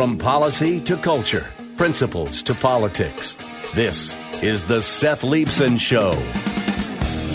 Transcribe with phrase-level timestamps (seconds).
[0.00, 1.46] From policy to culture,
[1.76, 3.36] principles to politics.
[3.74, 6.12] This is the Seth Leibsohn Show.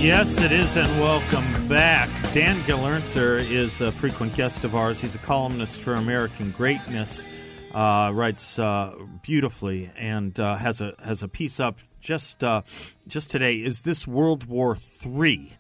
[0.01, 2.09] Yes, it is, and welcome back.
[2.33, 4.99] Dan Gelernter is a frequent guest of ours.
[4.99, 7.27] He's a columnist for American Greatness.
[7.71, 12.63] Uh, writes uh, beautifully and uh, has a has a piece up just uh,
[13.07, 13.57] just today.
[13.57, 15.53] Is this World War Three?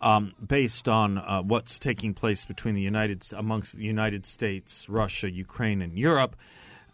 [0.00, 5.28] Um, based on uh, what's taking place between the United amongst the United States, Russia,
[5.28, 6.36] Ukraine, and Europe.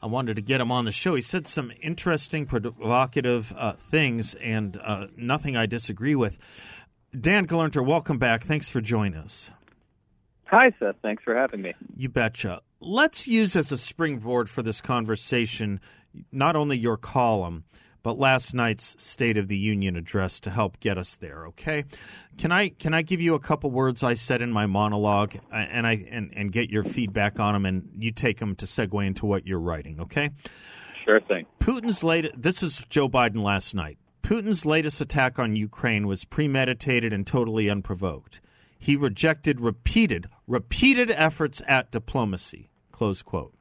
[0.02, 1.14] I wanted to get him on the show.
[1.14, 6.38] He said some interesting, provocative uh, things, and uh, nothing I disagree with.
[7.18, 8.42] Dan Gelernter, welcome back.
[8.44, 9.50] Thanks for joining us.
[10.46, 10.96] Hi, Seth.
[11.02, 11.74] Thanks for having me.
[11.96, 12.60] You betcha.
[12.80, 15.80] Let's use as a springboard for this conversation
[16.30, 17.64] not only your column,
[18.04, 21.46] but last night's State of the Union address to help get us there.
[21.48, 21.86] Okay,
[22.38, 25.84] can I can I give you a couple words I said in my monologue and
[25.84, 29.26] I and, and get your feedback on them, and you take them to segue into
[29.26, 29.98] what you're writing.
[30.00, 30.30] Okay.
[31.04, 31.46] Sure thing.
[31.58, 32.30] Putin's late.
[32.40, 33.98] This is Joe Biden last night.
[34.22, 38.40] Putin's latest attack on Ukraine was premeditated and totally unprovoked.
[38.78, 42.70] He rejected repeated, repeated efforts at diplomacy.
[42.90, 43.54] Close quote.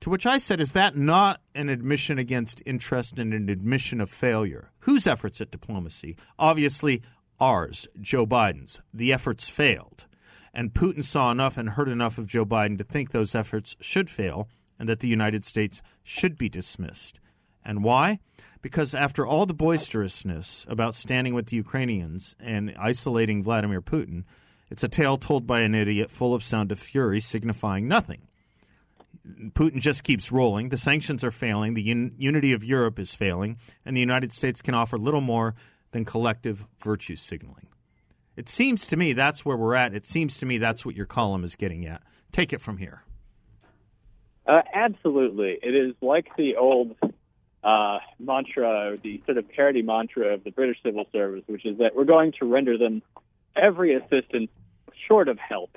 [0.00, 4.08] To which I said, is that not an admission against interest and an admission of
[4.08, 4.72] failure?
[4.80, 6.16] Whose efforts at diplomacy?
[6.38, 7.02] Obviously,
[7.38, 8.80] ours, Joe Biden's.
[8.94, 10.06] The efforts failed.
[10.54, 14.08] And Putin saw enough and heard enough of Joe Biden to think those efforts should
[14.08, 17.20] fail and that the United States should be dismissed.
[17.62, 18.20] And why?
[18.62, 24.24] Because after all the boisterousness about standing with the Ukrainians and isolating Vladimir Putin,
[24.70, 28.22] it's a tale told by an idiot full of sound of fury, signifying nothing.
[29.54, 30.68] Putin just keeps rolling.
[30.68, 31.74] The sanctions are failing.
[31.74, 33.58] The un- unity of Europe is failing.
[33.84, 35.54] And the United States can offer little more
[35.92, 37.68] than collective virtue signaling.
[38.36, 39.94] It seems to me that's where we're at.
[39.94, 42.02] It seems to me that's what your column is getting at.
[42.32, 43.04] Take it from here.
[44.46, 45.58] Uh, absolutely.
[45.62, 46.96] It is like the old
[47.62, 51.94] uh, mantra, the sort of parody mantra of the British civil service, which is that
[51.94, 53.02] we're going to render them
[53.56, 54.50] every assistance
[55.06, 55.76] short of help.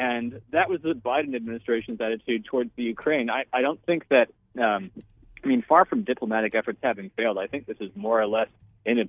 [0.00, 3.28] And that was the Biden administration's attitude towards the Ukraine.
[3.28, 4.28] I, I don't think that,
[4.58, 4.90] um,
[5.44, 8.48] I mean, far from diplomatic efforts having failed, I think this is more or less
[8.86, 9.08] in a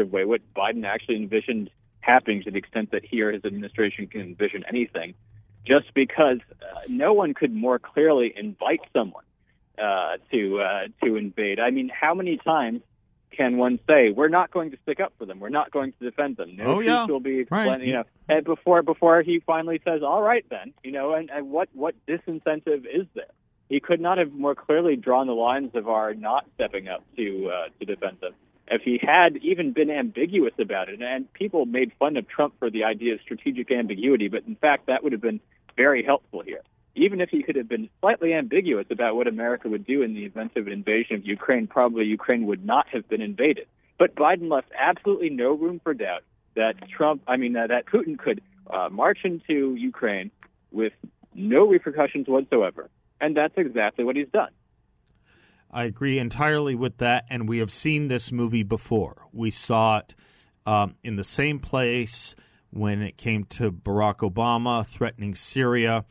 [0.00, 1.70] of way what Biden actually envisioned
[2.00, 5.14] happening to the extent that he or his administration can envision anything,
[5.64, 9.24] just because uh, no one could more clearly invite someone
[9.78, 11.58] uh, to uh, to invade.
[11.58, 12.82] I mean, how many times
[13.32, 15.40] can one say we're not going to stick up for them?
[15.40, 16.56] We're not going to defend them.
[16.56, 17.06] No oh, yeah.
[17.06, 17.80] will be right.
[17.80, 21.50] you know, and before before he finally says, "All right, then," you know, and, and
[21.50, 23.24] what what disincentive is there?
[23.68, 27.50] He could not have more clearly drawn the lines of our not stepping up to
[27.50, 28.34] uh, to defend them.
[28.68, 32.70] If he had even been ambiguous about it, and people made fun of Trump for
[32.70, 35.40] the idea of strategic ambiguity, but in fact that would have been
[35.76, 36.62] very helpful here
[36.94, 40.24] even if he could have been slightly ambiguous about what America would do in the
[40.24, 43.66] event of an invasion of Ukraine, probably Ukraine would not have been invaded.
[43.98, 46.22] But Biden left absolutely no room for doubt
[46.54, 50.30] that Trump, I mean, uh, that Putin could uh, march into Ukraine
[50.70, 50.92] with
[51.34, 52.90] no repercussions whatsoever.
[53.20, 54.50] And that's exactly what he's done.
[55.70, 57.24] I agree entirely with that.
[57.30, 59.28] And we have seen this movie before.
[59.32, 60.14] We saw it
[60.66, 62.34] um, in the same place
[62.70, 66.04] when it came to Barack Obama threatening Syria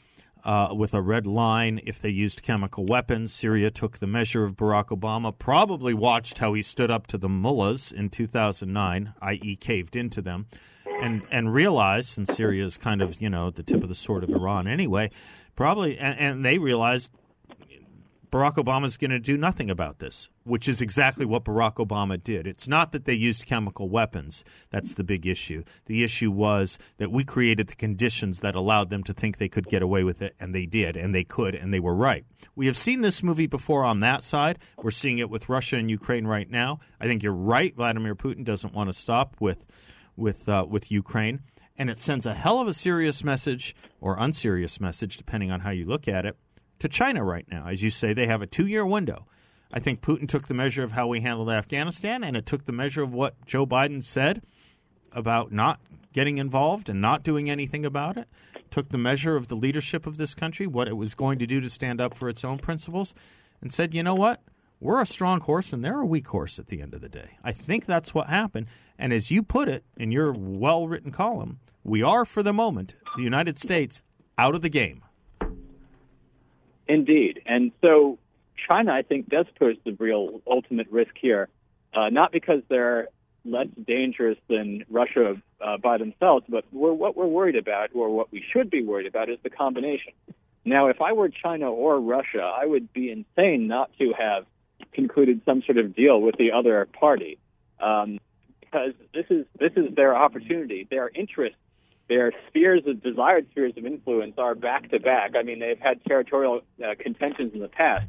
[0.43, 3.33] uh, with a red line if they used chemical weapons.
[3.33, 7.29] Syria took the measure of Barack Obama, probably watched how he stood up to the
[7.29, 10.47] mullahs in 2009, i.e., caved into them,
[11.01, 14.23] and, and realized, and Syria is kind of, you know, the tip of the sword
[14.23, 15.11] of Iran anyway,
[15.55, 17.09] probably, and, and they realized
[18.31, 22.21] Barack Obama is going to do nothing about this, which is exactly what Barack Obama
[22.21, 22.47] did.
[22.47, 24.45] It's not that they used chemical weapons.
[24.69, 25.65] That's the big issue.
[25.87, 29.67] The issue was that we created the conditions that allowed them to think they could
[29.67, 32.23] get away with it, and they did, and they could, and they were right.
[32.55, 34.59] We have seen this movie before on that side.
[34.77, 36.79] We're seeing it with Russia and Ukraine right now.
[37.01, 37.75] I think you're right.
[37.75, 39.67] Vladimir Putin doesn't want to stop with
[40.15, 41.41] with uh, with Ukraine,
[41.77, 45.71] and it sends a hell of a serious message or unserious message, depending on how
[45.71, 46.37] you look at it
[46.81, 47.67] to China right now.
[47.67, 49.25] As you say, they have a two year window.
[49.71, 52.73] I think Putin took the measure of how we handled Afghanistan, and it took the
[52.73, 54.41] measure of what Joe Biden said
[55.13, 55.79] about not
[56.11, 58.27] getting involved and not doing anything about it.
[58.69, 61.61] took the measure of the leadership of this country, what it was going to do
[61.61, 63.13] to stand up for its own principles,
[63.61, 64.41] and said, you know what?
[64.79, 67.37] We're a strong horse and they're a weak horse at the end of the day.
[67.43, 68.67] I think that's what happened.
[68.97, 72.95] And as you put it in your well written column, we are, for the moment,
[73.15, 74.01] the United States
[74.37, 75.03] out of the game.
[76.87, 77.41] Indeed.
[77.45, 78.17] And so
[78.69, 81.49] China, I think, does pose the real ultimate risk here,
[81.93, 83.07] uh, not because they're
[83.43, 88.31] less dangerous than Russia uh, by themselves, but we're, what we're worried about, or what
[88.31, 90.13] we should be worried about, is the combination.
[90.63, 94.45] Now, if I were China or Russia, I would be insane not to have
[94.93, 97.39] concluded some sort of deal with the other party,
[97.79, 98.19] um,
[98.59, 100.87] because this is this is their opportunity.
[100.89, 101.57] Their interests,
[102.11, 105.31] their spheres of desired spheres of influence are back to back.
[105.33, 108.05] I mean, they've had territorial uh, contentions in the past,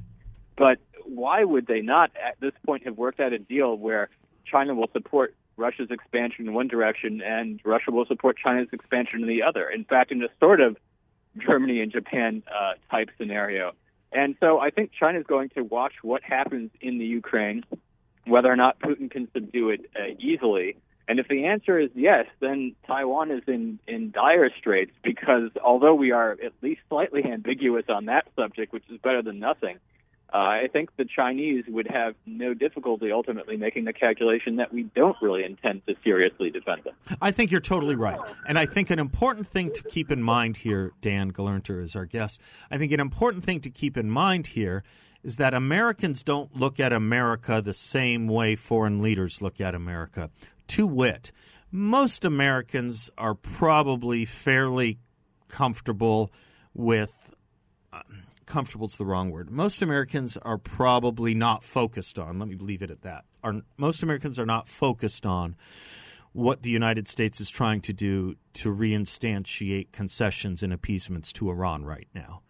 [0.57, 4.09] but why would they not at this point have worked out a deal where
[4.45, 9.29] China will support Russia's expansion in one direction and Russia will support China's expansion in
[9.29, 9.71] the other?
[9.71, 10.77] In fact, in a sort of
[11.39, 13.71] Germany and Japan uh, type scenario.
[14.11, 17.65] And so I think China is going to watch what happens in the Ukraine,
[18.27, 20.77] whether or not Putin can subdue it uh, easily.
[21.09, 25.95] And if the answer is yes, then Taiwan is in, in dire straits because although
[25.95, 29.79] we are at least slightly ambiguous on that subject, which is better than nothing,
[30.33, 34.85] uh, I think the Chinese would have no difficulty ultimately making the calculation that we
[34.85, 36.95] don't really intend to seriously defend them.
[37.21, 38.19] I think you're totally right.
[38.49, 42.07] And I think an important thing to keep in mind here, Dan Gelernter is our
[42.07, 42.41] guest.
[42.71, 44.85] I think an important thing to keep in mind here
[45.23, 50.31] is that Americans don't look at America the same way foreign leaders look at America.
[50.69, 51.33] To wit,
[51.71, 54.99] most Americans are probably fairly
[55.49, 56.33] comfortable
[56.75, 57.35] with
[57.93, 58.01] uh,
[58.47, 59.51] comfortable is the wrong word.
[59.51, 63.25] Most Americans are probably not focused on, let me leave it at that.
[63.43, 65.57] Are most Americans are not focused on
[66.33, 71.85] what the United States is trying to do to reinstantiate concessions and appeasements to Iran
[71.85, 72.43] right now.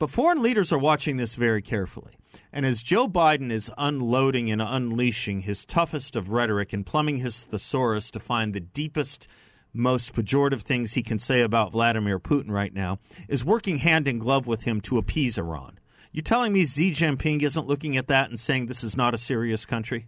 [0.00, 2.16] But foreign leaders are watching this very carefully.
[2.54, 7.44] And as Joe Biden is unloading and unleashing his toughest of rhetoric and plumbing his
[7.44, 9.28] thesaurus to find the deepest
[9.74, 12.98] most pejorative things he can say about Vladimir Putin right now
[13.28, 15.78] is working hand in glove with him to appease Iran.
[16.12, 19.18] You telling me Xi Jinping isn't looking at that and saying this is not a
[19.18, 20.06] serious country?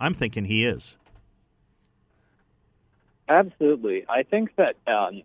[0.00, 0.96] I'm thinking he is.
[3.28, 4.04] Absolutely.
[4.08, 5.22] I think that um,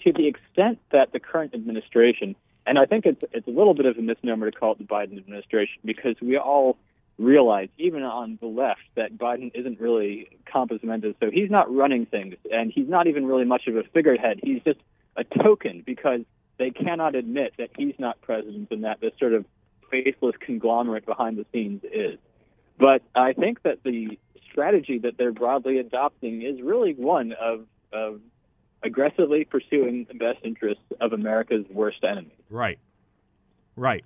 [0.00, 2.34] to the extent that the current administration,
[2.66, 4.84] and I think it's it's a little bit of a misnomer to call it the
[4.84, 6.76] Biden administration because we all
[7.18, 11.14] realize, even on the left, that Biden isn't really compos mentis.
[11.20, 14.40] So he's not running things, and he's not even really much of a figurehead.
[14.42, 14.80] He's just
[15.16, 16.20] a token because
[16.58, 19.44] they cannot admit that he's not president and that this sort of
[19.90, 22.18] faceless conglomerate behind the scenes is.
[22.78, 24.18] But I think that the
[24.50, 28.20] strategy that they're broadly adopting is really one of, of
[28.82, 32.34] aggressively pursuing the best interests of America's worst enemy.
[32.50, 32.78] Right.
[33.74, 34.04] Right.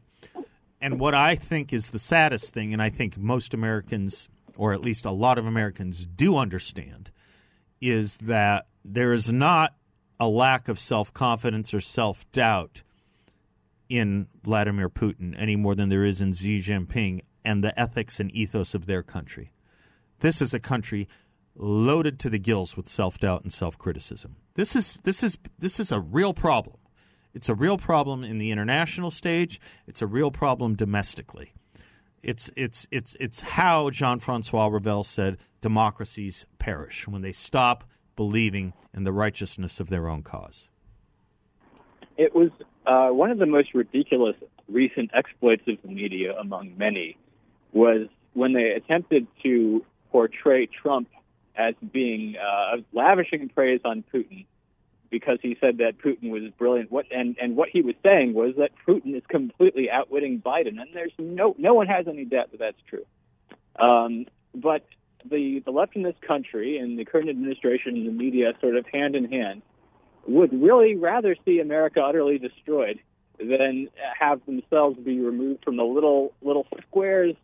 [0.80, 4.80] And what I think is the saddest thing, and I think most Americans, or at
[4.80, 7.10] least a lot of Americans, do understand,
[7.80, 9.74] is that there is not
[10.18, 12.82] a lack of self confidence or self doubt
[13.88, 18.30] in Vladimir Putin any more than there is in Xi Jinping and the ethics and
[18.34, 19.52] ethos of their country.
[20.20, 21.08] This is a country
[21.54, 24.36] loaded to the gills with self doubt and self criticism.
[24.60, 26.76] This is this is this is a real problem.
[27.32, 29.58] It's a real problem in the international stage.
[29.86, 31.54] It's a real problem domestically.
[32.22, 37.84] It's it's it's it's how Jean Francois Revel said democracies perish when they stop
[38.16, 40.68] believing in the righteousness of their own cause.
[42.18, 42.50] It was
[42.86, 44.36] uh, one of the most ridiculous
[44.68, 47.16] recent exploits of the media, among many,
[47.72, 51.08] was when they attempted to portray Trump
[51.56, 54.44] as being uh, lavishing praise on Putin
[55.10, 56.90] because he said that Putin was brilliant.
[56.90, 60.88] What and and what he was saying was that Putin is completely outwitting Biden, and
[60.94, 63.04] there's no no one has any doubt that that's true.
[63.78, 64.84] Um, but
[65.28, 68.86] the the left in this country and the current administration and the media, sort of
[68.86, 69.62] hand in hand,
[70.26, 73.00] would really rather see America utterly destroyed
[73.38, 73.88] than
[74.18, 77.34] have themselves be removed from the little little squares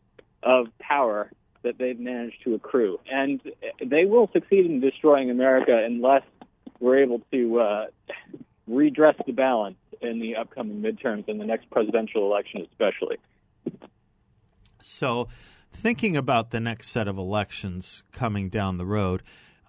[0.42, 1.30] of power
[1.62, 3.00] that they've managed to accrue.
[3.10, 3.40] And
[3.84, 6.22] they will succeed in destroying America unless
[6.80, 7.86] we're able to uh,
[8.66, 13.16] redress the balance in the upcoming midterms and the next presidential election, especially.
[14.80, 15.28] So,
[15.72, 19.22] thinking about the next set of elections coming down the road,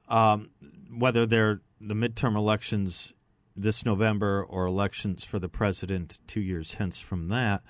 [0.07, 0.49] um,
[0.95, 3.13] whether they're the midterm elections
[3.55, 7.63] this November or elections for the president two years hence from that,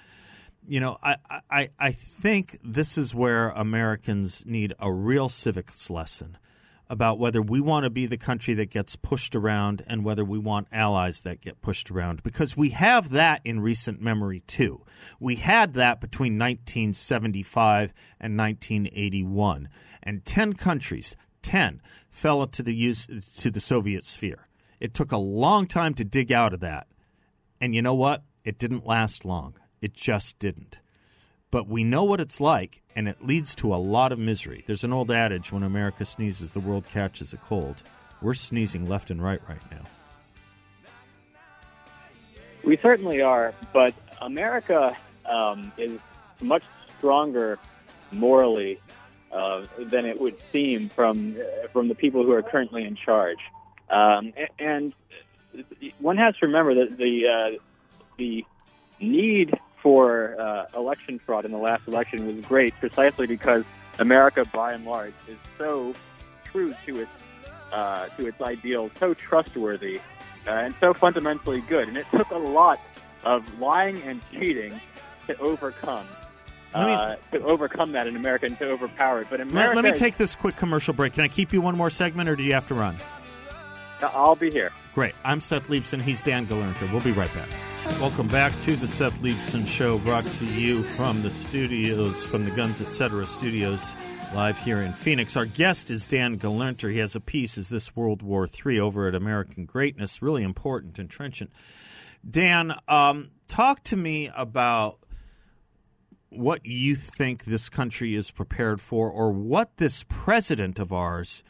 [0.66, 1.16] you know, I,
[1.50, 6.38] I, I think this is where Americans need a real civics lesson
[6.90, 10.38] about whether we want to be the country that gets pushed around and whether we
[10.38, 14.82] want allies that get pushed around because we have that in recent memory too.
[15.20, 19.70] We had that between 1975 and 1981
[20.04, 22.94] and 10 countries, 10 fell into the
[23.38, 24.48] to the Soviet sphere.
[24.80, 26.88] It took a long time to dig out of that.
[27.60, 28.24] And you know what?
[28.44, 29.56] It didn't last long.
[29.82, 30.80] It just didn't
[31.52, 34.64] but we know what it's like, and it leads to a lot of misery.
[34.68, 37.84] There's an old adage when America sneezes, the world catches a cold.
[38.22, 39.84] We're sneezing left and right right now.
[42.64, 46.00] We certainly are, but America um, is
[46.42, 46.64] much
[46.98, 47.60] stronger
[48.12, 48.80] morally
[49.32, 53.40] uh, than it would seem from uh, from the people who are currently in charge.
[53.90, 54.94] Um, and
[56.00, 57.60] one has to remember that the uh,
[58.18, 58.46] the
[59.00, 63.64] need for uh, election fraud in the last election was great precisely because
[64.00, 65.94] America, by and large, is so
[66.44, 67.12] true to its
[67.72, 70.02] uh, to its ideals, so trustworthy,
[70.46, 71.88] uh, and so fundamentally good.
[71.88, 72.82] And it took a lot
[73.24, 74.78] of lying and cheating
[75.28, 76.06] to overcome.
[76.76, 79.74] Me, uh, to overcome that in America and to overpower it, but America.
[79.74, 81.14] Let, me take this quick commercial break.
[81.14, 82.98] Can I keep you one more segment, or do you have to run?
[84.02, 84.74] I'll be here.
[84.94, 85.16] Great.
[85.24, 86.02] I'm Seth Leibsohn.
[86.02, 86.92] He's Dan Gelernter.
[86.92, 87.48] We'll be right back.
[88.00, 92.52] Welcome back to the Seth Leibsohn Show, brought to you from the studios, from the
[92.52, 93.26] Guns Etc.
[93.26, 93.96] studios,
[94.36, 95.36] live here in Phoenix.
[95.36, 96.92] Our guest is Dan Gelernter.
[96.92, 101.00] He has a piece, Is This World War III, over at American Greatness, really important
[101.00, 101.52] and trenchant.
[102.30, 105.00] Dan, um, talk to me about
[106.30, 111.44] what you think this country is prepared for or what this president of ours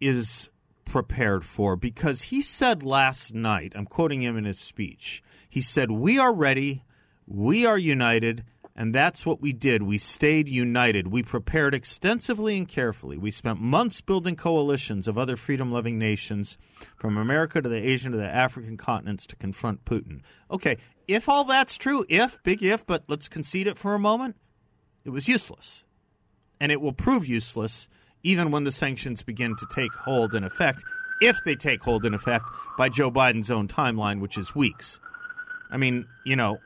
[0.00, 0.50] is
[0.84, 5.90] prepared for because he said last night, I'm quoting him in his speech, he said,
[5.90, 6.84] We are ready,
[7.26, 8.44] we are united,
[8.76, 9.82] and that's what we did.
[9.82, 11.08] We stayed united.
[11.08, 13.16] We prepared extensively and carefully.
[13.16, 16.58] We spent months building coalitions of other freedom loving nations
[16.96, 20.22] from America to the Asian to the African continents to confront Putin.
[20.50, 24.36] Okay, if all that's true, if, big if, but let's concede it for a moment,
[25.04, 25.84] it was useless.
[26.60, 27.88] And it will prove useless
[28.24, 30.82] even when the sanctions begin to take hold in effect,
[31.20, 35.00] if they take hold in effect by Joe Biden's own timeline, which is weeks.
[35.70, 36.58] I mean, you know,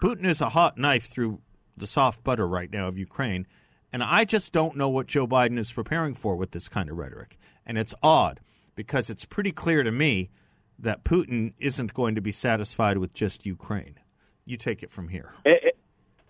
[0.00, 1.40] Putin is a hot knife through
[1.76, 3.46] the soft butter right now of Ukraine.
[3.92, 6.96] And I just don't know what Joe Biden is preparing for with this kind of
[6.96, 7.38] rhetoric.
[7.64, 8.40] And it's odd
[8.74, 10.30] because it's pretty clear to me
[10.78, 13.96] that Putin isn't going to be satisfied with just Ukraine.
[14.44, 15.32] You take it from here.
[15.44, 15.67] It,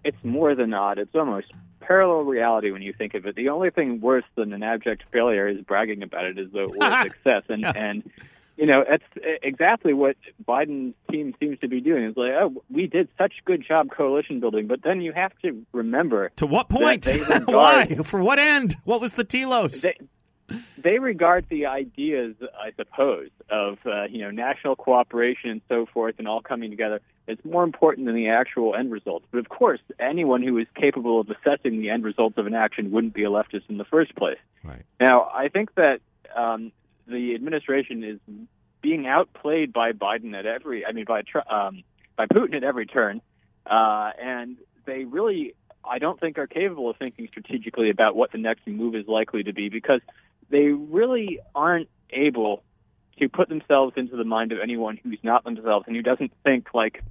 [0.04, 0.98] it's more than odd.
[0.98, 1.48] It's almost
[1.80, 3.34] parallel reality when you think of it.
[3.36, 6.78] The only thing worse than an abject failure is bragging about it as though it
[6.78, 7.42] were a success.
[7.48, 7.72] And Yeah.
[7.76, 8.10] and
[8.56, 9.04] you know that's
[9.42, 12.02] exactly what Biden's team seems to be doing.
[12.04, 15.32] It's like, oh, we did such a good job coalition building, but then you have
[15.42, 17.06] to remember To what point?
[17.46, 17.86] Why?
[18.04, 18.76] For what end?
[18.84, 19.82] What was the telos?
[19.82, 19.96] they,
[20.78, 26.16] they regard the ideas, I suppose, of uh, you know national cooperation and so forth,
[26.18, 27.00] and all coming together.
[27.26, 29.26] as more important than the actual end results.
[29.30, 32.90] But of course, anyone who is capable of assessing the end results of an action
[32.90, 34.38] wouldn't be a leftist in the first place.
[34.64, 34.82] Right.
[35.00, 36.00] Now, I think that
[36.34, 36.72] um,
[37.06, 38.18] the administration is
[38.80, 41.82] being outplayed by Biden at every, I mean, by um,
[42.16, 43.20] by Putin at every turn,
[43.66, 48.38] uh, and they really, I don't think, are capable of thinking strategically about what the
[48.38, 50.00] next move is likely to be because
[50.50, 52.62] they really aren't able
[53.18, 56.68] to put themselves into the mind of anyone who's not themselves and who doesn't think
[56.72, 57.02] like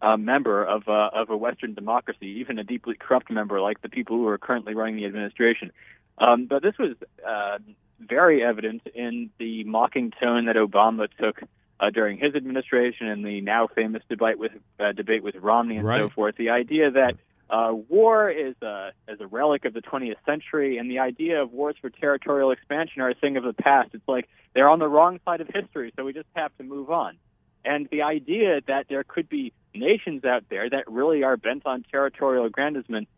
[0.00, 3.88] a member of a, of a Western democracy, even a deeply corrupt member like the
[3.88, 5.72] people who are currently running the administration.
[6.18, 7.58] Um, but this was uh,
[8.00, 11.42] very evident in the mocking tone that Obama took
[11.80, 15.86] uh, during his administration and the now famous debate with uh, debate with Romney and
[15.86, 16.36] so forth.
[16.36, 17.14] The idea that
[17.50, 21.52] uh, war is a is a relic of the 20th century, and the idea of
[21.52, 23.90] wars for territorial expansion are a thing of the past.
[23.92, 26.90] It's like they're on the wrong side of history, so we just have to move
[26.90, 27.18] on.
[27.64, 31.84] And the idea that there could be nations out there that really are bent on
[31.90, 33.08] territorial aggrandizement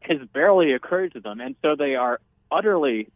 [0.00, 2.20] has barely occurred to them, and so they are
[2.50, 3.08] utterly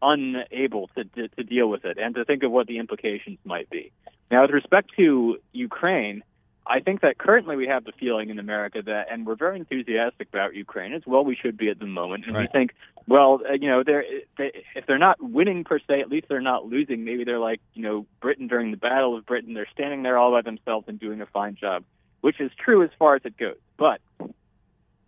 [0.00, 3.70] unable to, to, to deal with it and to think of what the implications might
[3.70, 3.92] be.
[4.30, 6.24] Now, with respect to Ukraine,
[6.66, 10.28] I think that currently we have the feeling in America that, and we're very enthusiastic
[10.28, 11.24] about Ukraine as well.
[11.24, 12.72] We should be at the moment, and we think,
[13.08, 14.04] well, uh, you know, they're
[14.38, 17.04] they, if they're not winning per se, at least they're not losing.
[17.04, 19.54] Maybe they're like, you know, Britain during the Battle of Britain.
[19.54, 21.82] They're standing there all by themselves and doing a fine job,
[22.20, 23.56] which is true as far as it goes.
[23.76, 24.00] But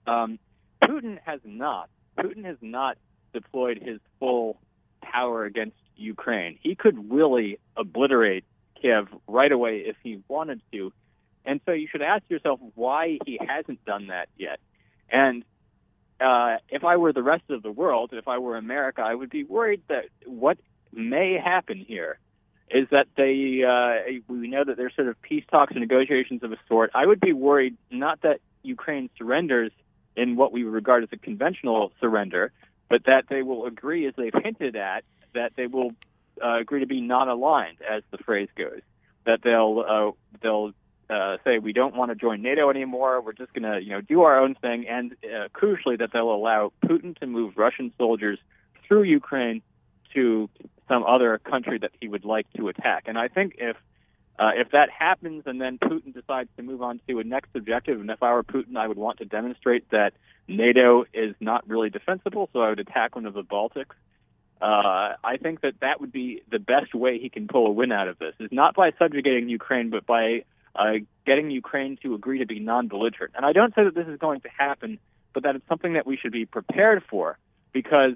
[0.08, 0.40] um,
[0.82, 1.88] Putin has not.
[2.18, 2.98] Putin has not
[3.32, 4.58] deployed his full
[5.02, 6.58] power against Ukraine.
[6.60, 8.44] He could really obliterate
[8.80, 10.92] Kiev right away if he wanted to.
[11.44, 14.60] And so you should ask yourself why he hasn't done that yet.
[15.10, 15.44] And
[16.20, 19.30] uh, if I were the rest of the world, if I were America, I would
[19.30, 20.58] be worried that what
[20.92, 22.18] may happen here
[22.70, 26.52] is that they uh, we know that there's sort of peace talks and negotiations of
[26.52, 26.90] a sort.
[26.94, 29.70] I would be worried not that Ukraine surrenders
[30.16, 32.52] in what we regard as a conventional surrender,
[32.88, 35.90] but that they will agree, as they've hinted at, that they will
[36.42, 38.80] uh, agree to be non-aligned, as the phrase goes.
[39.26, 40.10] That they'll uh,
[40.40, 40.72] they'll
[41.14, 43.20] uh, say we don't want to join NATO anymore.
[43.20, 46.34] We're just going to you know do our own thing, and uh, crucially that they'll
[46.34, 48.38] allow Putin to move Russian soldiers
[48.86, 49.62] through Ukraine
[50.14, 50.48] to
[50.88, 53.04] some other country that he would like to attack.
[53.06, 53.76] And I think if
[54.38, 58.00] uh, if that happens and then Putin decides to move on to a next objective,
[58.00, 60.12] and if I were Putin, I would want to demonstrate that
[60.48, 63.94] NATO is not really defensible, so I would attack one of the Baltics.
[64.60, 67.92] Uh, I think that that would be the best way he can pull a win
[67.92, 70.44] out of this, is not by subjugating Ukraine, but by
[70.76, 70.94] uh,
[71.26, 73.34] getting Ukraine to agree to be non-belligerent.
[73.36, 74.98] And I don't say that this is going to happen,
[75.32, 77.38] but that it's something that we should be prepared for,
[77.72, 78.14] because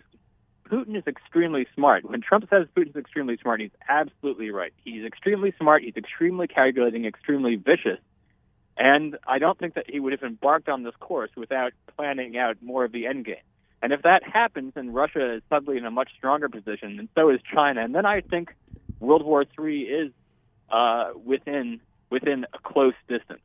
[0.71, 2.09] Putin is extremely smart.
[2.09, 4.73] When Trump says Putin's extremely smart, he's absolutely right.
[4.85, 5.83] He's extremely smart.
[5.83, 7.99] He's extremely calculating, extremely vicious.
[8.77, 12.57] And I don't think that he would have embarked on this course without planning out
[12.63, 13.37] more of the end game.
[13.83, 17.31] And if that happens, then Russia is suddenly in a much stronger position, and so
[17.31, 17.83] is China.
[17.83, 18.55] And then I think
[19.01, 20.13] World War III is
[20.71, 23.41] uh, within within a close distance.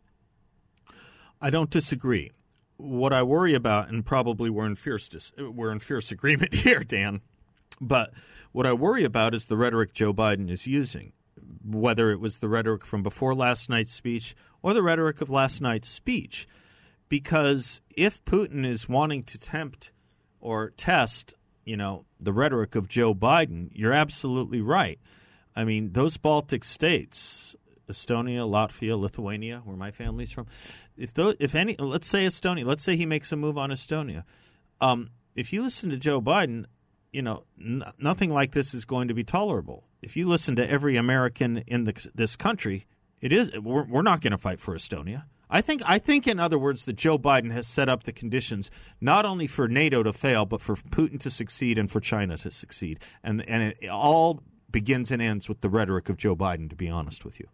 [1.41, 2.31] I don't disagree
[2.77, 6.83] what I worry about, and probably we're in fierce dis- we're in fierce agreement here,
[6.83, 7.21] Dan.
[7.79, 8.11] But
[8.51, 11.13] what I worry about is the rhetoric Joe Biden is using,
[11.65, 15.61] whether it was the rhetoric from before last night's speech or the rhetoric of last
[15.61, 16.47] night's speech.
[17.09, 19.91] Because if Putin is wanting to tempt
[20.39, 24.99] or test, you know, the rhetoric of Joe Biden, you're absolutely right.
[25.55, 27.55] I mean, those Baltic states,
[27.89, 30.47] Estonia, Latvia, Lithuania, where my family's from.
[30.97, 34.23] If those, if any, let's say Estonia, let's say he makes a move on Estonia.
[34.79, 36.65] Um, if you listen to Joe Biden,
[37.11, 39.85] you know n- nothing like this is going to be tolerable.
[40.01, 42.85] If you listen to every American in the, this country,
[43.21, 45.23] it is we're, we're not going to fight for Estonia.
[45.49, 48.71] I think I think in other words that Joe Biden has set up the conditions
[48.99, 52.49] not only for NATO to fail but for Putin to succeed and for China to
[52.49, 52.99] succeed.
[53.23, 56.89] And and it all begins and ends with the rhetoric of Joe Biden to be
[56.89, 57.47] honest with you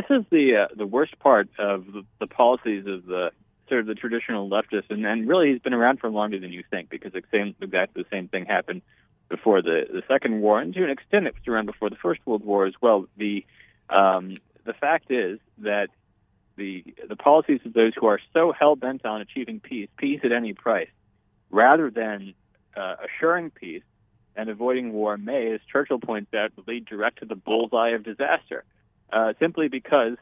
[0.00, 1.86] this is the uh, the worst part of
[2.18, 3.30] the, policies of the
[3.68, 6.64] sort of the traditional leftists, and, and really he's been around for longer than you
[6.70, 8.82] think because the same exactly the same thing happened
[9.28, 12.20] before the the Second War, and to an extent it was around before the First
[12.24, 13.06] World War as well.
[13.16, 13.44] The
[13.90, 15.88] um, the fact is that
[16.56, 20.32] the the policies of those who are so hell bent on achieving peace, peace at
[20.32, 20.90] any price,
[21.50, 22.34] rather than
[22.76, 23.82] uh, assuring peace
[24.36, 28.64] and avoiding war, may, as Churchill points out, lead direct to the bullseye of disaster
[29.12, 30.16] uh, simply because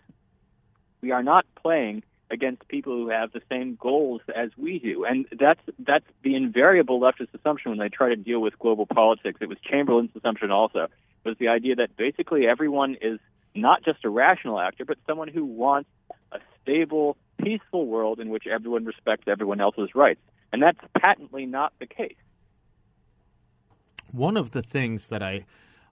[1.01, 5.05] we are not playing against people who have the same goals as we do.
[5.05, 9.38] And that's that's the invariable leftist assumption when they try to deal with global politics.
[9.40, 10.88] It was Chamberlain's assumption also
[11.24, 13.18] was the idea that basically everyone is
[13.55, 15.88] not just a rational actor, but someone who wants
[16.33, 20.20] a stable, peaceful world in which everyone respects everyone else's rights.
[20.53, 22.16] And that's patently not the case.
[24.12, 25.44] One of the things that I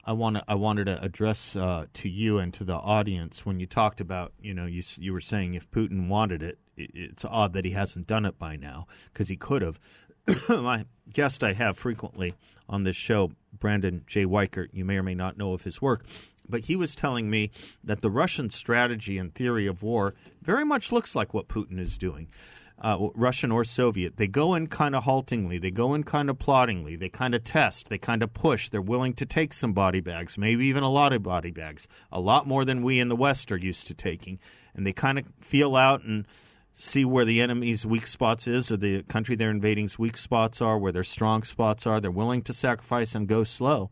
[0.06, 3.66] I want I wanted to address uh, to you and to the audience when you
[3.66, 7.52] talked about you know you you were saying if Putin wanted it, it it's odd
[7.54, 9.80] that he hasn't done it by now because he could have.
[10.48, 12.34] My guest I have frequently
[12.68, 14.26] on this show, Brandon J.
[14.26, 16.04] Weichert, you may or may not know of his work,
[16.48, 17.50] but he was telling me
[17.84, 21.96] that the Russian strategy and theory of war very much looks like what Putin is
[21.96, 22.28] doing
[22.78, 24.16] uh, Russian or Soviet.
[24.16, 25.58] They go in kind of haltingly.
[25.58, 26.96] They go in kind of ploddingly.
[26.96, 27.88] They kind of test.
[27.88, 28.68] They kind of push.
[28.68, 32.20] They're willing to take some body bags, maybe even a lot of body bags, a
[32.20, 34.38] lot more than we in the West are used to taking.
[34.74, 36.26] And they kind of feel out and
[36.74, 40.78] see where the enemy's weak spots is or the country they're invading's weak spots are,
[40.78, 42.00] where their strong spots are.
[42.00, 43.90] They're willing to sacrifice and go slow.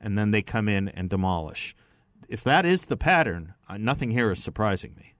[0.00, 1.76] And then they come in and demolish.
[2.28, 5.13] If that is the pattern, uh, nothing here is surprising me.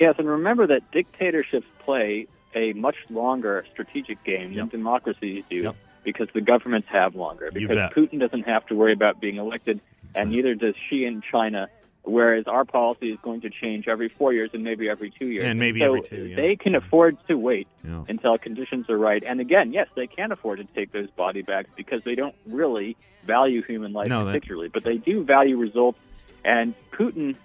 [0.00, 4.70] Yes, and remember that dictatorships play a much longer strategic game yep.
[4.70, 5.76] than democracies do yep.
[6.02, 7.50] because the governments have longer.
[7.52, 10.36] Because Putin doesn't have to worry about being elected, That's and right.
[10.36, 11.68] neither does Xi in China.
[12.02, 15.44] Whereas our policy is going to change every four years and maybe every two years.
[15.44, 16.28] And maybe so every two.
[16.28, 16.36] Yeah.
[16.36, 18.04] They can afford to wait yeah.
[18.08, 19.22] until conditions are right.
[19.22, 22.96] And again, yes, they can afford to take those body bags because they don't really
[23.26, 24.72] value human life no, particularly, that...
[24.72, 25.98] but they do value results.
[26.42, 27.36] And Putin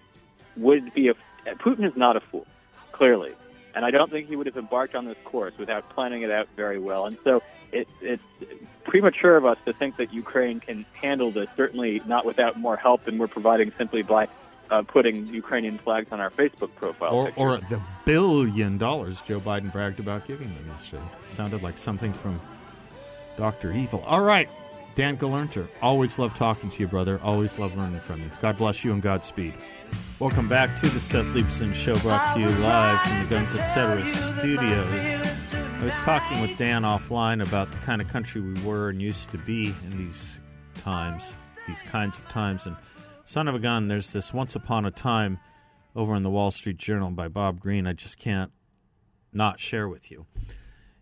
[0.58, 1.14] would be a
[1.46, 2.48] Putin is not a fool,
[2.92, 3.34] clearly.
[3.76, 6.48] And I don't think he would have embarked on this course without planning it out
[6.56, 7.06] very well.
[7.06, 8.24] And so it, it's
[8.86, 13.04] premature of us to think that Ukraine can handle this, certainly not without more help
[13.04, 14.28] than we're providing simply by
[14.72, 17.14] uh, putting Ukrainian flags on our Facebook profile.
[17.14, 21.04] Or, or, the billion dollars Joe Biden bragged about giving them yesterday.
[21.28, 22.40] Sounded like something from
[23.38, 23.74] Dr.
[23.74, 24.02] Evil.
[24.08, 24.50] All right.
[24.96, 27.20] Dan Gelernter, always love talking to you, brother.
[27.22, 28.32] Always love learning from you.
[28.42, 29.54] God bless you and Godspeed.
[30.20, 34.06] Welcome back to the Seth Leibsohn Show, brought to you live from the Guns Etc.
[34.06, 35.22] studios.
[35.54, 39.30] I was talking with Dan offline about the kind of country we were and used
[39.32, 40.40] to be in these
[40.78, 41.36] times,
[41.68, 42.66] these kinds of times.
[42.66, 42.78] And
[43.26, 45.38] son of a gun, there's this Once Upon a Time
[45.96, 47.86] over in the Wall Street Journal by Bob Greene.
[47.86, 48.52] I just can't
[49.34, 50.26] not share with you.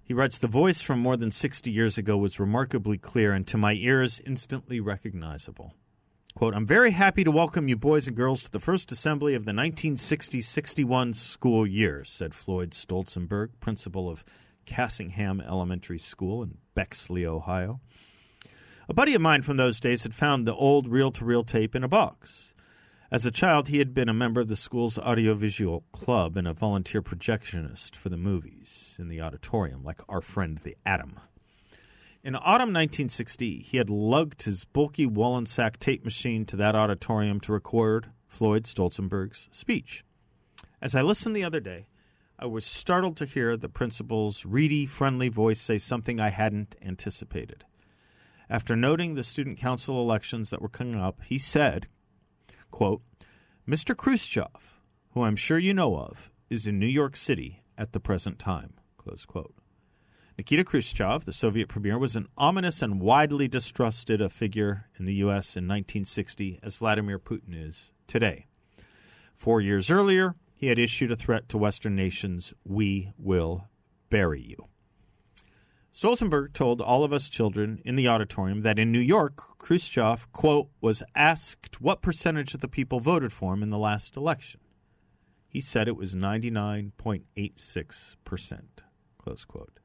[0.03, 3.57] He writes The voice from more than 60 years ago was remarkably clear and to
[3.57, 5.73] my ears instantly recognizable.
[6.35, 9.45] Quote, I'm very happy to welcome you boys and girls to the first assembly of
[9.45, 14.25] the 1960 61 school year, said Floyd Stolzenberg, principal of
[14.65, 17.81] Cassingham Elementary School in Bexley, Ohio.
[18.89, 21.75] A buddy of mine from those days had found the old reel to reel tape
[21.75, 22.55] in a box.
[23.11, 26.53] As a child, he had been a member of the school's audiovisual club and a
[26.53, 31.19] volunteer projectionist for the movies in the auditorium, like our friend the Atom.
[32.23, 37.51] In autumn 1960, he had lugged his bulky Wollensak tape machine to that auditorium to
[37.51, 40.05] record Floyd Stolzenberg's speech.
[40.81, 41.87] As I listened the other day,
[42.39, 47.65] I was startled to hear the principal's reedy, friendly voice say something I hadn't anticipated.
[48.49, 51.87] After noting the student council elections that were coming up, he said,
[52.71, 53.01] quote,
[53.67, 53.97] Mr.
[53.97, 54.79] Khrushchev,
[55.11, 58.75] who I'm sure you know of, is in New York City at the present time.
[58.97, 59.53] Close quote.
[60.35, 65.13] Nikita Khrushchev, the Soviet premier, was an ominous and widely distrusted a figure in the
[65.15, 65.55] U.S.
[65.55, 68.47] in 1960, as Vladimir Putin is today.
[69.35, 73.67] Four years earlier, he had issued a threat to Western nations We will
[74.09, 74.69] bury you.
[75.93, 80.69] Stolzenberg told all of us children in the auditorium that in New York, Khrushchev, quote,
[80.81, 84.61] was asked what percentage of the people voted for him in the last election.
[85.47, 88.61] He said it was 99.86%,
[89.19, 89.79] close quote.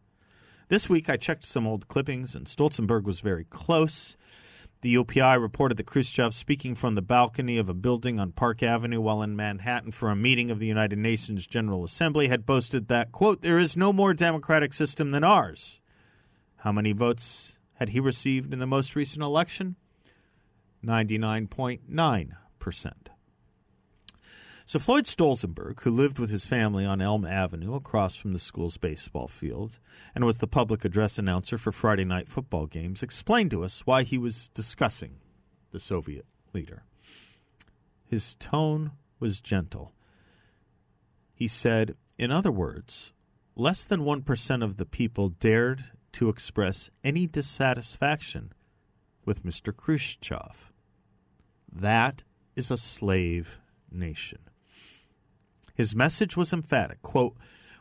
[0.69, 4.19] This week, I checked some old clippings, and Stolzenberg was very close.
[4.83, 9.01] The UPI reported that Khrushchev, speaking from the balcony of a building on Park Avenue
[9.01, 13.13] while in Manhattan for a meeting of the United Nations General Assembly, had boasted that,
[13.13, 15.81] quote, there is no more democratic system than ours.
[16.57, 19.77] How many votes had he received in the most recent election?
[20.85, 22.93] 99.9%.
[24.69, 28.77] So Floyd Stolzenberg, who lived with his family on Elm Avenue across from the school's
[28.77, 29.79] baseball field
[30.15, 34.03] and was the public address announcer for Friday night football games, explained to us why
[34.03, 35.21] he was discussing
[35.71, 36.83] the Soviet leader.
[38.05, 39.95] His tone was gentle.
[41.33, 43.15] He said, in other words,
[43.57, 48.53] less than 1% of the people dared to express any dissatisfaction
[49.25, 49.75] with Mr.
[49.75, 50.71] Khrushchev.
[51.73, 53.59] That is a slave
[53.91, 54.41] nation.
[55.79, 57.37] His message was emphatic quote,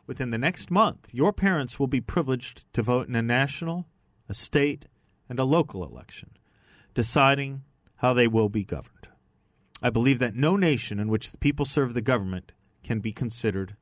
[0.06, 3.88] Within the next month, your parents will be privileged to vote in a national,
[4.30, 4.86] a state,
[5.28, 6.30] and a local election,
[6.94, 7.64] deciding
[7.96, 9.08] how they will be governed.
[9.82, 12.52] I believe that no nation in which the people serve the government
[12.84, 13.76] can be considered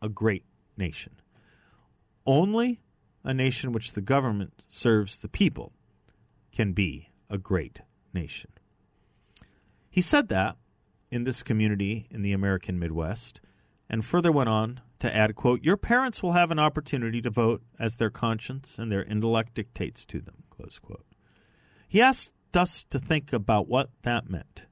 [0.00, 0.46] a great
[0.78, 1.16] nation.
[2.24, 2.80] Only
[3.22, 5.74] a nation in which the government serves the people
[6.52, 7.82] can be a great
[8.14, 8.50] nation.
[9.90, 10.56] He said that
[11.12, 13.40] in this community in the American Midwest,
[13.88, 17.62] and further went on to add, quote, Your parents will have an opportunity to vote
[17.78, 21.04] as their conscience and their intellect dictates to them, close quote.
[21.86, 24.64] He asked us to think about what that meant.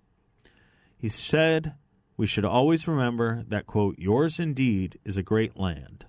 [0.97, 1.75] He said
[2.17, 6.07] we should always remember that, quote, yours indeed is a great land,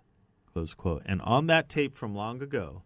[0.51, 1.03] close quote.
[1.05, 2.83] And on that tape from long ago,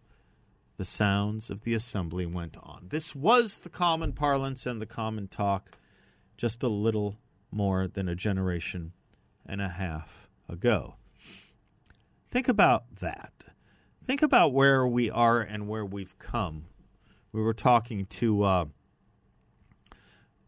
[0.76, 2.86] the sounds of the assembly went on.
[2.88, 5.70] This was the common parlance and the common talk
[6.36, 7.16] just a little
[7.56, 8.92] more than a generation
[9.46, 10.96] and a half ago.
[12.28, 13.32] Think about that.
[14.04, 16.66] Think about where we are and where we've come.
[17.32, 18.64] We were talking to, uh,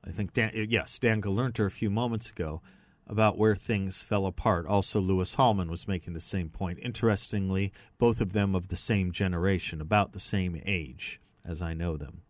[0.06, 2.62] I think, Dan, yes, Dan Gelernter a few moments ago
[3.06, 4.66] about where things fell apart.
[4.66, 6.78] Also, Lewis Hallman was making the same point.
[6.82, 11.96] Interestingly, both of them of the same generation, about the same age as I know
[11.96, 12.20] them.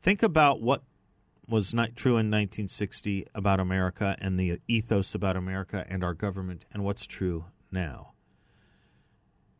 [0.00, 0.82] Think about what
[1.48, 6.64] was not true in 1960 about America and the ethos about America and our government
[6.72, 8.12] and what's true now.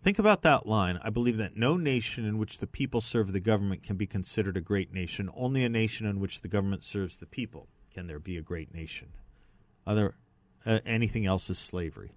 [0.03, 0.99] Think about that line.
[1.03, 4.57] I believe that no nation in which the people serve the government can be considered
[4.57, 5.31] a great nation.
[5.35, 8.75] Only a nation in which the government serves the people can there be a great
[8.75, 9.09] nation.
[9.87, 10.14] Other
[10.64, 12.12] uh, anything else is slavery.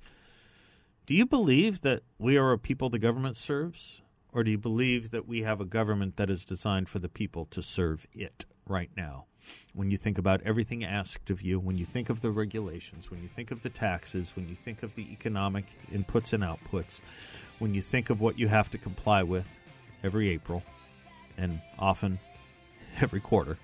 [1.06, 4.02] Do you believe that we are a people the government serves,
[4.32, 7.46] or do you believe that we have a government that is designed for the people
[7.46, 9.26] to serve it right now?
[9.74, 13.22] when you think about everything asked of you, when you think of the regulations, when
[13.22, 17.02] you think of the taxes, when you think of the economic inputs and outputs,
[17.60, 19.58] when you think of what you have to comply with
[20.04, 20.64] every April
[21.38, 22.20] and often
[23.02, 23.58] every quarter.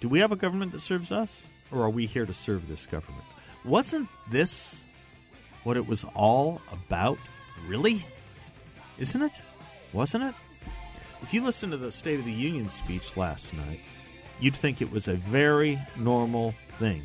[0.00, 2.86] Do we have a government that serves us, or are we here to serve this
[2.86, 3.24] government?
[3.64, 4.82] Wasn't this
[5.64, 7.18] what it was all about,
[7.66, 8.04] really?
[8.98, 9.40] Isn't it?
[9.92, 10.34] Wasn't it?
[11.22, 13.80] If you listen to the State of the Union speech last night,
[14.38, 17.02] you'd think it was a very normal thing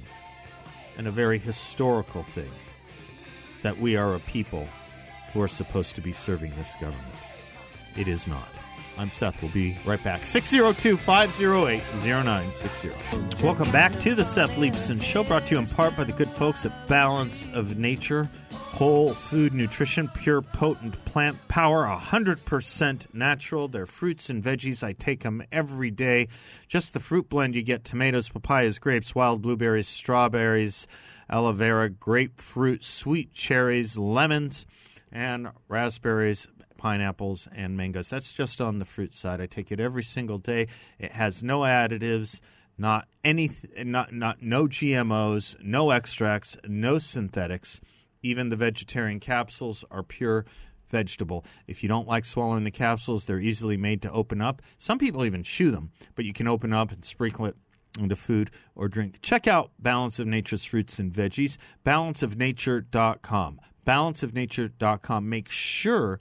[0.97, 2.51] and a very historical thing
[3.63, 4.67] that we are a people
[5.31, 7.15] who are supposed to be serving this government.
[7.97, 8.49] It is not.
[8.97, 9.41] I'm Seth.
[9.41, 10.25] We'll be right back.
[10.25, 12.91] 602 508 0960.
[13.43, 16.29] Welcome back to the Seth Leibsohn Show, brought to you in part by the good
[16.29, 18.29] folks at Balance of Nature.
[18.81, 23.67] Whole food nutrition, pure, potent plant power, 100% natural.
[23.67, 24.83] They're fruits and veggies.
[24.83, 26.29] I take them every day.
[26.67, 30.87] Just the fruit blend you get tomatoes, papayas, grapes, wild blueberries, strawberries,
[31.29, 34.65] aloe vera, grapefruit, sweet cherries, lemons,
[35.11, 38.09] and raspberries, pineapples, and mangoes.
[38.09, 39.39] That's just on the fruit side.
[39.39, 40.69] I take it every single day.
[40.97, 42.41] It has no additives,
[42.79, 47.79] not any, not not no GMOs, no extracts, no synthetics.
[48.23, 50.45] Even the vegetarian capsules are pure
[50.89, 51.45] vegetable.
[51.67, 54.61] If you don't like swallowing the capsules, they're easily made to open up.
[54.77, 57.55] Some people even chew them, but you can open up and sprinkle it
[57.99, 59.19] into food or drink.
[59.21, 63.59] Check out Balance of Nature's fruits and veggies, balanceofnature.com.
[63.87, 65.29] Balanceofnature.com.
[65.29, 66.19] Make sure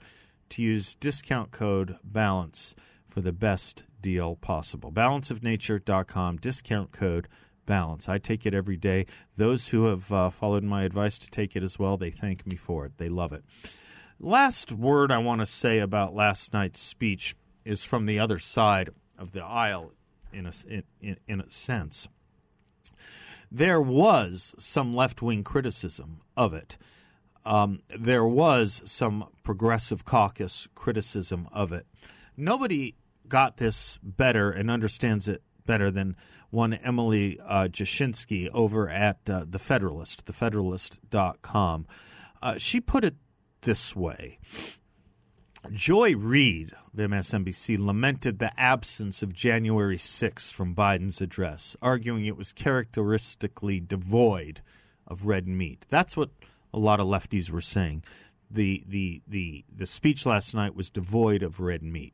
[0.49, 2.75] to use discount code BALANCE
[3.07, 4.91] for the best deal possible.
[4.91, 7.27] Balanceofnature.com, discount code
[7.71, 8.09] balance.
[8.09, 9.05] I take it every day.
[9.37, 12.57] Those who have uh, followed my advice to take it as well, they thank me
[12.57, 12.97] for it.
[12.97, 13.45] They love it.
[14.19, 18.89] Last word I want to say about last night's speech is from the other side
[19.17, 19.93] of the aisle,
[20.33, 20.51] in a,
[20.99, 22.09] in, in a sense.
[23.49, 26.77] There was some left wing criticism of it.
[27.45, 31.87] Um, there was some progressive caucus criticism of it.
[32.35, 32.95] Nobody
[33.29, 36.17] got this better and understands it better than
[36.51, 41.87] one Emily uh, Jashinsky over at uh, The Federalist, thefederalist.com.
[42.41, 43.15] Uh, she put it
[43.61, 44.39] this way
[45.71, 52.35] Joy Reid of MSNBC lamented the absence of January 6 from Biden's address, arguing it
[52.35, 54.61] was characteristically devoid
[55.07, 55.85] of red meat.
[55.89, 56.31] That's what
[56.73, 58.03] a lot of lefties were saying.
[58.49, 62.13] The, the, the, the speech last night was devoid of red meat.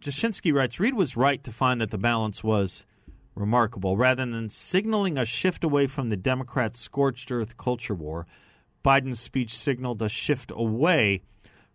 [0.00, 2.86] Jashinsky writes Reid was right to find that the balance was
[3.34, 3.96] remarkable.
[3.96, 8.26] Rather than signaling a shift away from the Democrats' scorched earth culture war,
[8.84, 11.22] Biden's speech signaled a shift away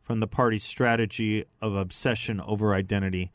[0.01, 3.31] from the party's strategy of obsession over identity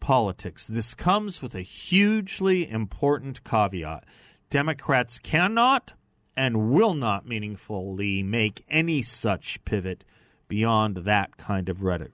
[0.00, 0.66] politics.
[0.66, 4.04] This comes with a hugely important caveat.
[4.48, 5.92] Democrats cannot
[6.34, 10.04] and will not meaningfully make any such pivot
[10.48, 12.12] beyond that kind of rhetoric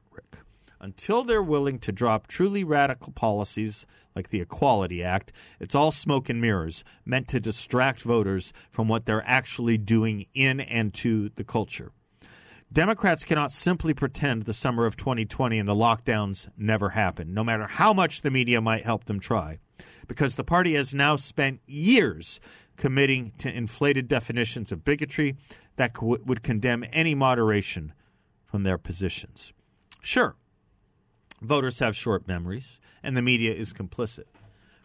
[0.80, 6.28] until they're willing to drop truly radical policies like the Equality Act, it's all smoke
[6.28, 11.44] and mirrors meant to distract voters from what they're actually doing in and to the
[11.44, 11.92] culture.
[12.72, 17.66] Democrats cannot simply pretend the summer of 2020 and the lockdowns never happened, no matter
[17.66, 19.58] how much the media might help them try,
[20.08, 22.40] because the party has now spent years
[22.76, 25.36] committing to inflated definitions of bigotry
[25.76, 27.92] that would condemn any moderation
[28.44, 29.52] from their positions.
[30.02, 30.36] Sure,
[31.40, 34.24] Voters have short memories, and the media is complicit.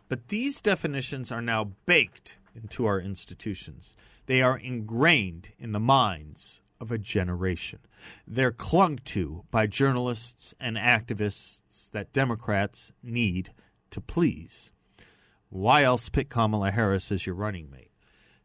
[0.09, 3.95] But these definitions are now baked into our institutions.
[4.25, 7.79] They are ingrained in the minds of a generation.
[8.27, 13.53] They're clung to by journalists and activists that Democrats need
[13.91, 14.71] to please.
[15.49, 17.90] Why else pick Kamala Harris as your running mate?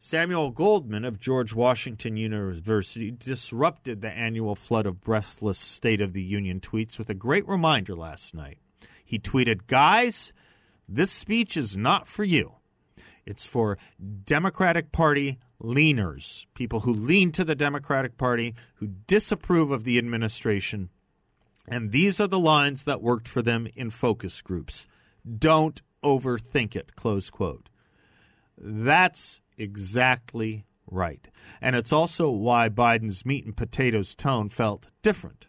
[0.07, 6.23] Samuel Goldman of George Washington University disrupted the annual flood of breathless State of the
[6.23, 8.59] Union tweets with a great reminder last night.
[9.05, 10.33] He tweeted, Guys,
[10.89, 12.53] this speech is not for you.
[13.27, 13.79] It's for
[14.25, 20.89] Democratic Party leaners, people who lean to the Democratic Party, who disapprove of the administration.
[21.67, 24.87] And these are the lines that worked for them in focus groups.
[25.37, 27.71] Don't overthink it, close quote.
[28.59, 31.29] That's exactly right.
[31.61, 35.49] And it's also why Biden's meat and potatoes tone felt different.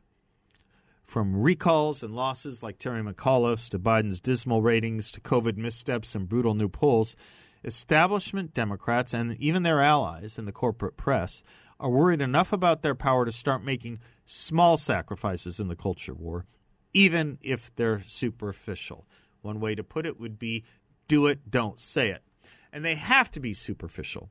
[1.03, 6.27] From recalls and losses like Terry McAuliffe's to Biden's dismal ratings to COVID missteps and
[6.27, 7.15] brutal new polls,
[7.63, 11.43] establishment Democrats and even their allies in the corporate press
[11.79, 16.45] are worried enough about their power to start making small sacrifices in the culture war,
[16.93, 19.07] even if they're superficial.
[19.41, 20.65] One way to put it would be
[21.07, 22.26] do it, don't say it
[22.71, 24.29] and they have to be superficial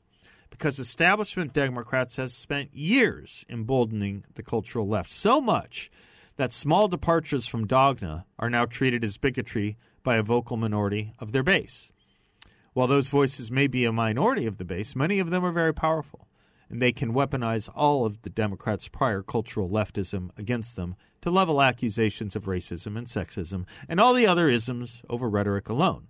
[0.51, 5.90] because establishment Democrats has spent years emboldening the cultural left so much
[6.37, 11.33] that small departures from dogma are now treated as bigotry by a vocal minority of
[11.33, 11.90] their base.
[12.75, 15.72] While those voices may be a minority of the base, many of them are very
[15.72, 16.29] powerful,
[16.68, 21.62] and they can weaponize all of the Democrats' prior cultural leftism against them to level
[21.62, 26.09] accusations of racism and sexism and all the other isms over rhetoric alone.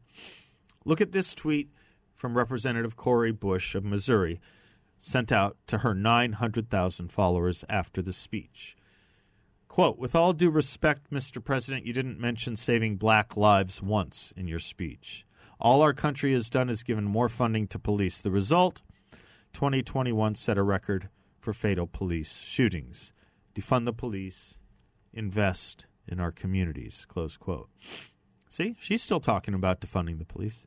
[0.84, 1.70] Look at this tweet
[2.16, 4.40] from Representative Cori Bush of Missouri,
[4.98, 8.76] sent out to her 900,000 followers after the speech.
[9.68, 11.44] Quote, with all due respect, Mr.
[11.44, 15.26] President, you didn't mention saving black lives once in your speech.
[15.60, 18.20] All our country has done is given more funding to police.
[18.20, 18.82] The result
[19.52, 23.12] 2021 set a record for fatal police shootings.
[23.54, 24.58] Defund the police,
[25.12, 27.06] invest in our communities.
[27.06, 27.68] Close quote.
[28.48, 30.66] See, she's still talking about defunding the police.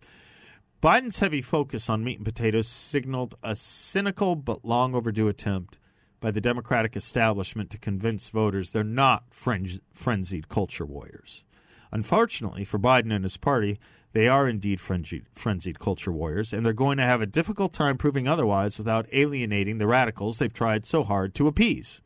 [0.81, 5.77] Biden's heavy focus on meat and potatoes signaled a cynical but long overdue attempt
[6.21, 11.43] by the Democratic establishment to convince voters they're not frenzied culture warriors.
[11.91, 13.77] Unfortunately for Biden and his party,
[14.13, 18.25] they are indeed frenzied, culture warriors, and they're going to have a difficult time proving
[18.29, 21.99] otherwise without alienating the radicals they've tried so hard to appease.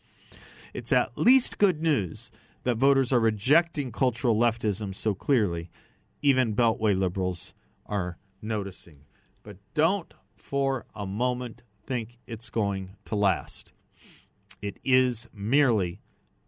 [0.74, 2.32] It's at least good news
[2.64, 5.70] that voters are rejecting cultural leftism so clearly,
[6.24, 7.54] even Beltway liberals
[7.86, 9.06] are noticing.
[9.42, 13.74] But don't for a moment think it's going to last.
[14.62, 16.02] It is merely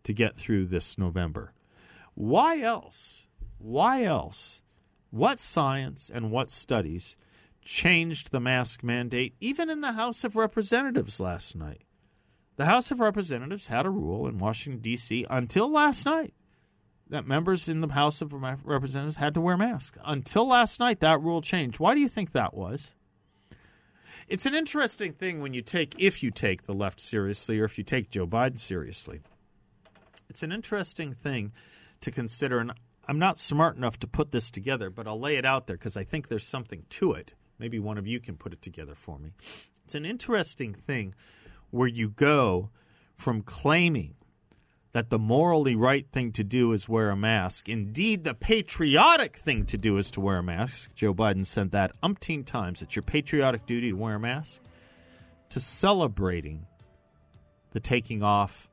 [0.04, 1.54] to get through this November.
[2.14, 3.28] Why else?
[3.58, 4.64] Why else?
[5.10, 7.18] What science and what studies
[7.64, 11.82] changed the mask mandate even in the House of Representatives last night?
[12.58, 15.26] The House of Representatives had a rule in Washington, D.C.
[15.30, 16.34] until last night
[17.10, 19.98] that members in the House of Representatives had to wear masks.
[20.04, 21.80] Until last night, that rule changed.
[21.80, 22.96] Why do you think that was?
[24.28, 27.78] It's an interesting thing when you take, if you take the left seriously or if
[27.78, 29.22] you take Joe Biden seriously.
[30.30, 31.52] It's an interesting thing
[32.02, 32.58] to consider.
[32.60, 32.72] And
[33.08, 35.96] I'm not smart enough to put this together, but I'll lay it out there because
[35.96, 37.36] I think there's something to it.
[37.60, 39.34] Maybe one of you can put it together for me.
[39.84, 41.14] It's an interesting thing
[41.70, 42.72] where you go
[43.14, 44.16] from claiming
[44.96, 47.68] that the morally right thing to do is wear a mask.
[47.68, 50.96] Indeed, the patriotic thing to do is to wear a mask.
[50.96, 52.82] Joe Biden said that umpteen times.
[52.82, 54.62] It's your patriotic duty to wear a mask.
[55.50, 56.66] To celebrating
[57.72, 58.70] the taking off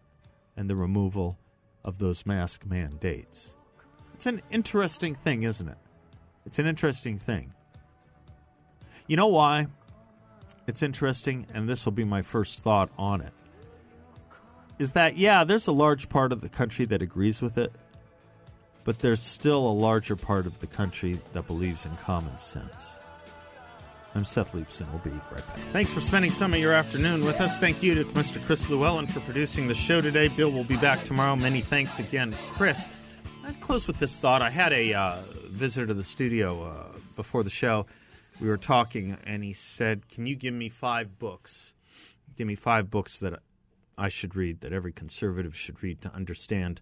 [0.57, 1.41] and the removal
[1.83, 3.57] of those mask mandates.
[4.15, 5.79] It's an interesting thing, isn't it?
[6.47, 7.53] It's an interesting thing.
[9.09, 9.67] You know why?
[10.69, 13.33] It's interesting, and this will be my first thought on it
[14.83, 17.73] is that, yeah, there's a large part of the country that agrees with it,
[18.85, 22.99] but there's still a larger part of the country that believes in common sense.
[24.15, 24.91] I'm Seth Leibsohn.
[24.91, 25.57] We'll be right back.
[25.73, 27.59] Thanks for spending some of your afternoon with us.
[27.59, 28.45] Thank you to Mr.
[28.45, 30.29] Chris Llewellyn for producing the show today.
[30.29, 31.37] Bill will be back tomorrow.
[31.37, 32.87] Many thanks again, Chris.
[33.45, 34.43] I'd close with this thought.
[34.43, 35.17] I had a uh,
[35.47, 37.87] visitor to the studio uh, before the show.
[38.39, 41.75] We were talking, and he said, "Can you give me five books?
[42.37, 43.41] Give me five books that
[44.03, 46.81] I should read, that every conservative should read to understand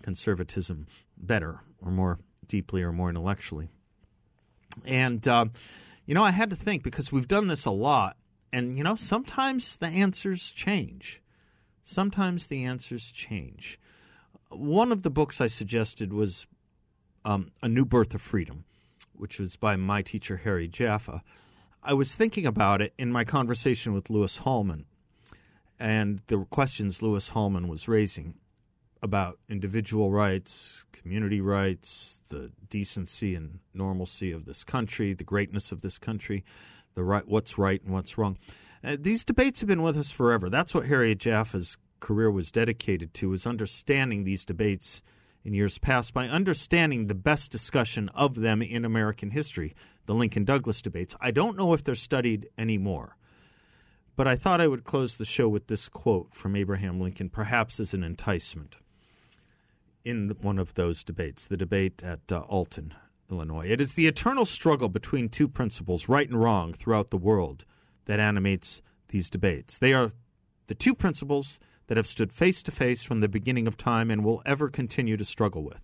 [0.00, 0.86] conservatism
[1.18, 3.68] better or more deeply or more intellectually.
[4.86, 5.46] And, uh,
[6.06, 8.16] you know, I had to think because we've done this a lot.
[8.54, 11.20] And, you know, sometimes the answers change.
[11.82, 13.78] Sometimes the answers change.
[14.48, 16.46] One of the books I suggested was
[17.22, 18.64] um, A New Birth of Freedom,
[19.12, 21.22] which was by my teacher, Harry Jaffa.
[21.82, 24.86] I was thinking about it in my conversation with Louis Hallman
[25.82, 28.34] and the questions Louis Hallman was raising
[29.02, 35.80] about individual rights, community rights, the decency and normalcy of this country, the greatness of
[35.80, 36.44] this country,
[36.94, 38.38] the right, what's right and what's wrong.
[38.84, 40.48] Uh, these debates have been with us forever.
[40.48, 45.02] That's what Harry Jaffa's career was dedicated to, is understanding these debates
[45.44, 49.74] in years past by understanding the best discussion of them in American history,
[50.06, 51.16] the Lincoln Douglas debates.
[51.20, 53.16] I don't know if they're studied anymore.
[54.14, 57.80] But I thought I would close the show with this quote from Abraham Lincoln, perhaps
[57.80, 58.76] as an enticement
[60.04, 62.94] in one of those debates, the debate at uh, Alton,
[63.30, 63.66] Illinois.
[63.66, 67.64] It is the eternal struggle between two principles, right and wrong, throughout the world
[68.06, 69.78] that animates these debates.
[69.78, 70.10] They are
[70.66, 74.24] the two principles that have stood face to face from the beginning of time and
[74.24, 75.80] will ever continue to struggle with.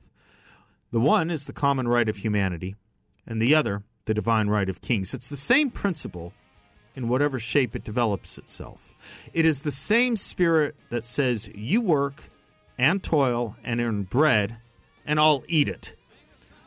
[0.91, 2.75] The one is the common right of humanity,
[3.27, 5.13] and the other, the divine right of kings.
[5.13, 6.33] It's the same principle
[6.99, 8.93] in whatever shape it develops itself.
[9.33, 12.25] It is the same spirit that says, You work
[12.77, 14.57] and toil and earn bread,
[15.07, 15.95] and I'll eat it.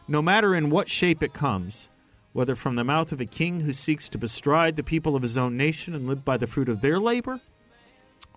[0.07, 1.89] No matter in what shape it comes,
[2.31, 5.37] whether from the mouth of a king who seeks to bestride the people of his
[5.37, 7.41] own nation and live by the fruit of their labor,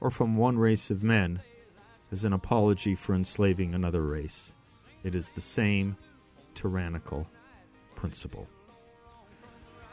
[0.01, 1.43] or from one race of men
[2.11, 4.53] as an apology for enslaving another race.
[5.05, 5.97] It is the same
[6.55, 7.29] tyrannical
[7.95, 8.49] principle.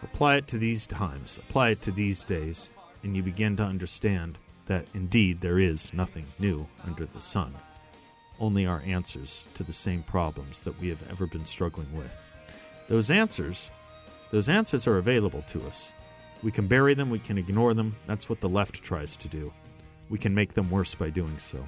[0.03, 2.71] Apply it to these times, apply it to these days,
[3.03, 7.53] and you begin to understand that indeed there is nothing new under the sun,
[8.39, 12.17] only our answers to the same problems that we have ever been struggling with.
[12.87, 13.69] Those answers,
[14.31, 15.93] those answers are available to us.
[16.41, 17.95] We can bury them, we can ignore them.
[18.07, 19.53] That's what the left tries to do.
[20.09, 21.67] We can make them worse by doing so.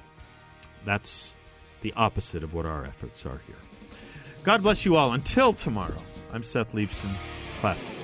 [0.84, 1.36] That's
[1.82, 3.56] the opposite of what our efforts are here.
[4.42, 5.12] God bless you all.
[5.12, 7.14] Until tomorrow, I'm Seth Leibsohn.
[7.60, 8.03] Class